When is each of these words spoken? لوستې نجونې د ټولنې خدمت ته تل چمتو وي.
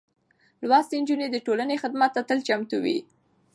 لوستې 0.69 0.95
نجونې 1.01 1.27
د 1.31 1.37
ټولنې 1.45 1.75
خدمت 1.83 2.11
ته 2.15 2.21
تل 2.29 2.39
چمتو 2.47 2.77
وي. 2.83 2.97